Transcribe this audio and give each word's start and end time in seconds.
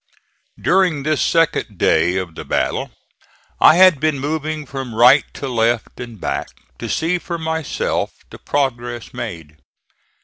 During 0.59 1.03
this 1.03 1.21
second 1.21 1.77
day 1.77 2.17
of 2.17 2.33
the 2.33 2.43
battle 2.43 2.89
I 3.59 3.75
had 3.75 3.99
been 3.99 4.17
moving 4.17 4.65
from 4.65 4.95
right 4.95 5.25
to 5.35 5.47
left 5.47 5.99
and 5.99 6.19
back, 6.19 6.47
to 6.79 6.89
see 6.89 7.19
for 7.19 7.37
myself 7.37 8.11
the 8.31 8.39
progress 8.39 9.13
made. 9.13 9.57